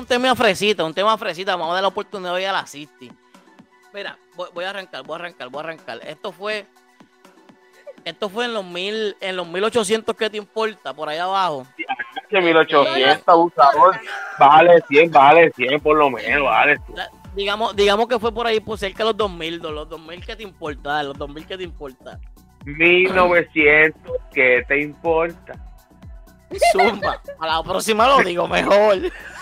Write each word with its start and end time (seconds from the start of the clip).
un 0.00 0.06
tema 0.06 0.34
fresita, 0.34 0.84
un 0.84 0.94
tema 0.94 1.16
fresita. 1.16 1.54
Vamos 1.54 1.70
a 1.70 1.74
dar 1.74 1.82
la 1.82 1.88
oportunidad 1.88 2.32
hoy 2.32 2.44
a 2.44 2.52
la 2.52 2.66
City. 2.66 3.12
Mira, 3.92 4.16
voy, 4.34 4.64
a 4.64 4.70
arrancar, 4.70 5.04
voy 5.04 5.14
a 5.14 5.18
arrancar, 5.18 5.48
voy 5.48 5.60
a 5.60 5.64
arrancar. 5.64 6.00
Esto 6.04 6.32
fue. 6.32 6.66
Esto 8.04 8.30
fue 8.30 8.46
en 8.46 8.54
los 8.54 8.64
mil, 8.64 9.14
en 9.20 9.36
los 9.36 9.46
1800 9.46 10.16
que 10.16 10.30
te 10.30 10.38
importa, 10.38 10.94
por 10.94 11.10
ahí 11.10 11.18
abajo. 11.18 11.66
Que 12.30 12.40
1800, 12.40 13.28
abusador. 13.28 14.00
Bájale 14.38 14.82
100, 14.88 15.10
bájale 15.10 15.52
100 15.54 15.80
por 15.80 15.98
lo 15.98 16.08
menos, 16.08 16.44
vale. 16.44 16.80
Digamos, 17.34 17.76
digamos 17.76 18.08
que 18.08 18.18
fue 18.18 18.32
por 18.32 18.46
ahí, 18.46 18.58
por 18.58 18.78
cerca 18.78 18.98
de 18.98 19.10
los 19.10 19.16
2000, 19.18 19.58
los 19.58 19.88
2000 19.88 20.24
que 20.24 20.34
te 20.34 20.42
importa, 20.42 21.02
los 21.02 21.18
2000 21.18 21.46
que 21.46 21.58
te 21.58 21.62
importa. 21.62 22.18
1900, 22.64 24.16
¿qué 24.32 24.64
te 24.66 24.80
importa? 24.80 25.52
Zumba. 26.72 27.20
A 27.38 27.46
la 27.46 27.62
próxima 27.62 28.06
lo 28.08 28.18
digo 28.20 28.48
mejor. 28.48 28.96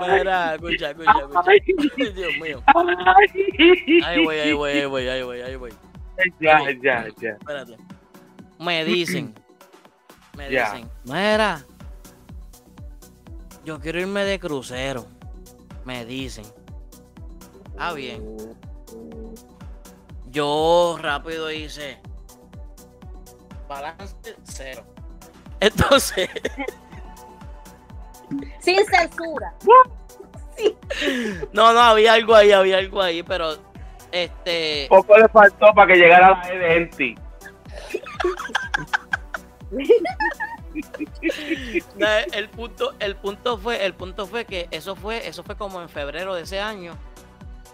Mira, 0.00 0.54
escucha, 0.54 0.90
escucha, 0.90 1.12
escucha. 1.18 2.10
Dios 2.14 2.32
mío. 2.40 2.62
Ya, 6.40 6.60
ya, 6.82 7.06
ya. 7.20 7.30
Espérate. 7.30 7.76
Me 8.58 8.84
dicen. 8.84 9.34
Me 10.36 10.48
dicen. 10.48 10.88
Mira. 11.04 11.64
Yo 13.64 13.80
quiero 13.80 14.00
irme 14.00 14.24
de 14.24 14.38
crucero. 14.38 15.06
Me 15.84 16.04
dicen. 16.04 16.44
Ah, 17.78 17.92
bien. 17.92 18.22
Yo 20.30 20.98
rápido 21.00 21.50
hice 21.50 21.98
balance 23.80 24.36
cero. 24.44 24.84
Entonces. 25.60 26.28
Sin 28.60 28.84
censura. 28.86 29.54
No, 31.52 31.72
no, 31.72 31.80
había 31.80 32.14
algo 32.14 32.34
ahí, 32.34 32.52
había 32.52 32.78
algo 32.78 33.02
ahí, 33.02 33.22
pero 33.22 33.56
este. 34.12 34.86
Poco 34.88 35.18
le 35.18 35.28
faltó 35.28 35.72
para 35.74 35.92
que 35.92 35.98
llegara 35.98 36.30
la 36.30 36.48
de 36.48 37.16
el 42.32 42.48
punto, 42.48 42.94
el 42.98 43.16
punto 43.16 43.58
fue, 43.58 43.84
el 43.84 43.94
punto 43.94 44.26
fue 44.26 44.44
que 44.44 44.68
eso 44.70 44.96
fue, 44.96 45.26
eso 45.26 45.42
fue 45.42 45.56
como 45.56 45.80
en 45.80 45.88
febrero 45.88 46.34
de 46.34 46.42
ese 46.42 46.60
año. 46.60 46.94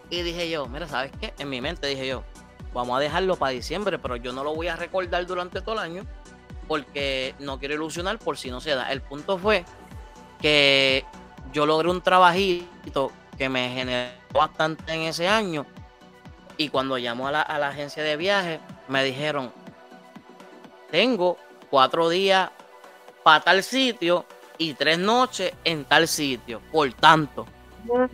Y 0.08 0.22
dije 0.22 0.50
yo, 0.50 0.66
mira, 0.66 0.86
¿sabes 0.88 1.12
qué? 1.20 1.32
En 1.38 1.48
mi 1.48 1.60
mente 1.60 1.86
dije 1.86 2.06
yo, 2.06 2.24
vamos 2.72 2.96
a 2.96 3.00
dejarlo 3.00 3.36
para 3.36 3.52
diciembre, 3.52 3.98
pero 3.98 4.16
yo 4.16 4.32
no 4.32 4.44
lo 4.44 4.54
voy 4.54 4.68
a 4.68 4.76
recordar 4.76 5.26
durante 5.26 5.60
todo 5.60 5.74
el 5.74 5.80
año 5.80 6.04
porque 6.68 7.34
no 7.40 7.58
quiero 7.58 7.74
ilusionar 7.74 8.18
por 8.18 8.38
si 8.38 8.50
no 8.50 8.60
se 8.60 8.74
da. 8.74 8.92
El 8.92 9.02
punto 9.02 9.38
fue 9.38 9.64
que 10.40 11.04
yo 11.52 11.66
logré 11.66 11.90
un 11.90 12.00
trabajito 12.00 13.10
que 13.36 13.48
me 13.48 13.70
generó 13.70 14.10
bastante 14.32 14.92
en 14.92 15.02
ese 15.02 15.26
año 15.26 15.66
y 16.56 16.68
cuando 16.68 16.98
llamó 16.98 17.28
a 17.28 17.32
la, 17.32 17.42
a 17.42 17.58
la 17.58 17.68
agencia 17.68 18.02
de 18.02 18.16
viaje 18.16 18.60
me 18.88 19.02
dijeron, 19.02 19.52
tengo 20.90 21.38
cuatro 21.70 22.08
días 22.08 22.50
para 23.22 23.40
tal 23.40 23.62
sitio 23.62 24.26
y 24.58 24.74
tres 24.74 24.98
noches 24.98 25.52
en 25.64 25.84
tal 25.84 26.06
sitio. 26.06 26.60
Por 26.70 26.92
tanto, 26.92 27.46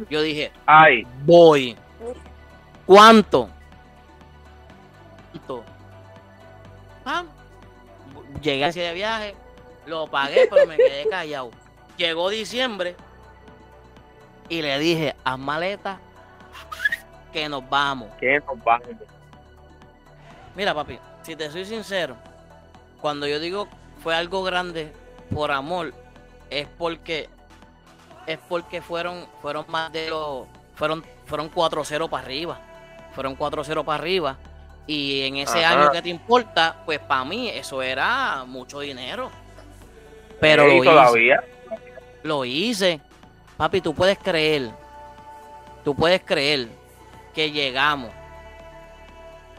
yo 0.09 0.23
dije, 0.23 0.53
ay, 0.65 1.07
voy. 1.25 1.77
¿Cuánto? 2.87 3.51
Llegué 8.47 8.65
a 8.65 8.69
ese 8.69 8.93
viaje, 8.93 9.35
lo 9.87 10.07
pagué, 10.07 10.47
pero 10.49 10.69
me 10.69 10.77
quedé 10.77 11.09
callado. 11.09 11.51
Llegó 11.97 12.31
diciembre 12.31 12.95
y 14.49 14.63
le 14.63 14.79
dije, 14.79 15.17
haz 15.25 15.37
maleta 15.37 15.99
que 17.33 17.49
nos 17.49 17.69
vamos. 17.69 18.09
Que 18.21 18.39
nos 18.39 18.63
vamos. 18.63 18.87
Mira, 20.55 20.73
papi, 20.73 20.97
si 21.23 21.35
te 21.35 21.51
soy 21.51 21.65
sincero, 21.65 22.17
cuando 23.01 23.27
yo 23.27 23.41
digo 23.41 23.67
fue 24.01 24.15
algo 24.15 24.45
grande 24.45 24.93
por 25.35 25.51
amor, 25.51 25.93
es 26.49 26.69
porque 26.79 27.29
es 28.29 28.39
porque 28.49 28.81
fueron 28.81 29.27
fueron 29.43 29.65
más 29.67 29.91
de 29.91 30.09
los 30.09 30.47
fueron 30.77 31.05
fueron 31.27 31.51
4-0 31.51 32.09
para 32.09 32.25
arriba. 32.25 32.61
Fueron 33.13 33.37
4-0 33.37 33.85
para 33.85 34.01
arriba 34.01 34.39
y 34.87 35.23
en 35.23 35.37
ese 35.39 35.65
año 35.65 35.91
que 35.91 36.01
te 36.01 36.09
importa, 36.09 36.77
pues 36.85 36.99
para 37.01 37.25
mí 37.25 37.49
eso 37.49 37.83
era 37.83 38.45
mucho 38.47 38.81
dinero. 38.81 39.31
Pero 40.41 40.67
lo 40.67 40.83
todavía? 40.83 41.43
hice. 41.43 41.83
Lo 42.23 42.45
hice. 42.45 43.01
Papi, 43.57 43.81
tú 43.81 43.95
puedes 43.95 44.19
creer. 44.19 44.71
Tú 45.85 45.95
puedes 45.95 46.23
creer 46.23 46.69
que 47.35 47.51
llegamos 47.51 48.11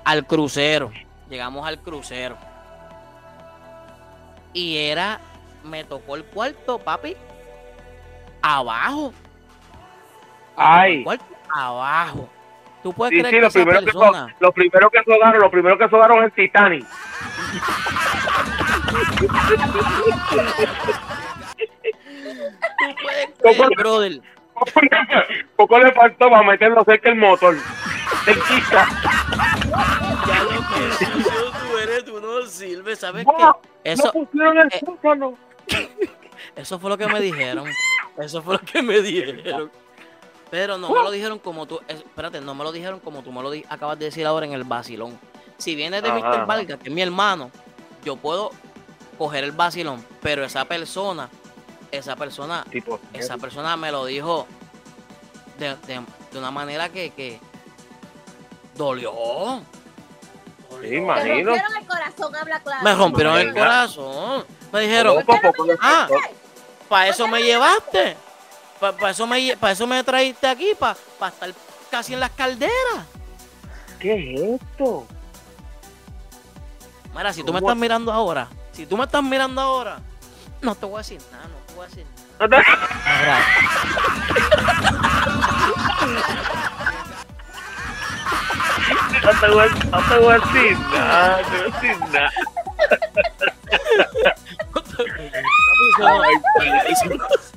al 0.06 0.26
crucero. 0.26 0.92
Llegamos 1.30 1.68
al 1.68 1.80
crucero. 1.80 2.38
Y 4.54 4.78
era, 4.78 5.20
me 5.64 5.84
tocó 5.84 6.16
el 6.16 6.24
cuarto, 6.24 6.80
papi, 6.80 7.16
abajo. 8.42 9.14
Ay. 10.56 11.06
abajo. 11.54 12.30
Tú 12.84 12.94
puedes 12.94 13.20
creer 13.20 13.36
que 13.36 13.42
lo, 13.42 13.50
primero 13.50 13.80
que 13.82 13.92
lo 14.40 14.52
primero 14.52 14.90
que 14.90 15.04
sogaron, 15.04 15.42
lo 15.42 15.52
primero 15.52 15.78
que 15.78 15.90
sogaron 15.90 16.24
es 16.24 16.34
Titanic. 16.34 16.86
Tú 19.20 19.28
puedes 23.42 23.58
creer, 23.58 23.70
brother. 23.78 24.22
Poco 25.56 25.80
le 25.80 25.92
faltó 25.92 26.30
para 26.30 26.44
meterlo 26.44 26.84
cerca 26.84 27.10
el 27.10 27.16
motor. 27.16 27.56
El 28.26 28.36
chica. 28.44 28.88
Ya 30.28 30.44
lo 30.44 30.50
que 30.50 30.96
tú 31.60 31.78
eres, 31.78 32.06
tú 32.06 32.20
no 32.20 32.42
sirves, 32.46 33.00
¿sabes 33.00 33.26
qué? 33.26 33.92
Eso, 33.92 34.12
pusieron 34.12 34.58
el 34.58 34.68
eh, 34.68 35.90
Eso 36.56 36.80
fue 36.80 36.90
lo 36.90 36.98
que 36.98 37.08
me 37.08 37.20
dijeron. 37.22 37.68
Eso 38.18 38.42
fue 38.42 38.56
lo 38.56 38.60
que 38.60 38.82
me 38.82 39.02
dijeron. 39.02 39.72
Pero 40.50 40.78
no 40.78 40.90
me 40.90 41.02
lo 41.02 41.12
dijeron 41.12 41.40
como 41.40 41.66
tú. 41.66 41.80
Espérate, 41.88 42.42
no 42.42 42.56
me 42.56 42.64
lo 42.64 42.72
dijeron 42.72 43.00
como 43.00 43.22
tú 43.22 43.32
me 43.32 43.42
lo 43.42 43.52
acabas 43.70 44.00
de 44.00 44.06
decir 44.06 44.26
ahora 44.26 44.46
en 44.46 44.54
el 44.54 44.64
vacilón. 44.64 45.20
Si 45.58 45.76
viene 45.76 46.02
de 46.02 46.12
Mr. 46.12 46.46
Valga, 46.46 46.78
que 46.78 46.90
es 46.90 46.94
mi 46.94 47.02
hermano, 47.02 47.52
yo 48.04 48.16
puedo 48.16 48.52
coger 49.18 49.44
el 49.44 49.52
vacilón. 49.52 50.06
Pero 50.22 50.44
esa 50.46 50.66
persona, 50.66 51.30
esa 51.92 52.16
persona, 52.16 52.66
esa 53.14 53.38
persona 53.38 53.76
me 53.76 53.92
lo 53.92 54.06
dijo 54.06 54.48
de, 55.58 55.76
una 56.38 56.52
manera 56.52 56.90
que, 56.90 57.10
que 57.12 57.40
dolió. 58.76 59.62
Sí. 60.82 61.02
Me 61.02 61.16
rompieron 61.16 61.76
el 61.76 61.88
corazón, 61.88 62.36
habla 62.36 62.60
claro. 62.60 62.84
Me 62.84 62.94
rompieron 62.94 63.38
el 63.40 63.54
corazón. 63.54 64.46
Me 64.72 64.82
dijeron, 64.82 65.26
ah, 65.82 66.08
para 66.88 67.08
eso 67.08 67.28
me 67.28 67.42
llevaste. 67.42 68.16
Para 68.80 69.10
eso, 69.10 69.26
me, 69.26 69.52
eso 69.52 69.88
me 69.88 70.04
trajiste 70.04 70.48
aquí, 70.48 70.74
para 70.78 70.96
estar 71.30 71.54
casi 71.90 72.14
en 72.14 72.20
las 72.20 72.32
calderas. 72.32 73.06
¿Qué 74.00 74.14
es 74.14 74.62
esto? 74.62 75.08
Mira, 77.16 77.34
si 77.34 77.44
tú 77.44 77.52
me 77.52 77.60
estás 77.60 77.76
mirando 77.76 78.14
ahora, 78.14 78.48
si 78.72 78.86
tú 78.86 78.96
me 78.96 79.06
estás 79.06 79.24
mirando 79.24 79.60
ahora, 79.60 80.00
no 80.62 80.76
te 80.76 80.86
voy 80.86 80.96
a 80.96 80.98
decir 81.00 81.20
nada, 81.32 81.48
no 81.48 81.56
te 81.66 81.74
voy 81.74 81.86
a 81.86 81.88
decir 81.88 82.06
nada. 82.06 83.44
No 89.24 89.32
te 89.40 89.48
voy, 89.50 89.70
no 89.90 90.00
te 90.08 90.18
voy 90.20 90.34
a 90.34 90.38
decir 90.38 90.78
nada, 90.80 91.42
no 91.42 91.48
te 91.48 91.58
voy 91.58 91.72
a 91.72 91.80
decir 91.82 91.98
nada. 92.12 92.32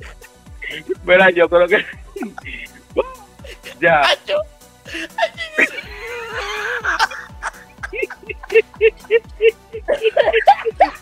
Mira, 1.03 1.29
yo 1.31 1.49
creo 1.49 1.67
que. 1.67 1.85
ya. 3.79 4.03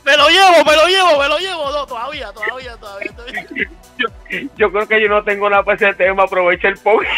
me 0.06 0.18
lo 0.18 0.30
llevo, 0.30 0.66
me 0.66 0.76
lo 0.76 0.88
llevo, 0.88 1.20
me 1.20 1.28
lo 1.28 1.38
llevo. 1.38 1.72
No, 1.72 1.86
todavía, 1.86 2.32
todavía, 2.32 2.78
todavía. 2.78 3.12
Yo, 3.98 4.08
yo, 4.56 4.72
creo 4.72 4.88
que 4.88 5.02
yo 5.02 5.10
no 5.10 5.24
tengo 5.24 5.50
nada 5.50 5.64
para 5.64 5.76
ese 5.76 5.94
tema. 5.96 6.24
Aprovecha 6.24 6.70
el 6.70 6.78
pobre. 6.78 7.10